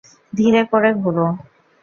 [0.33, 1.27] ধীরে করে ঘুরো।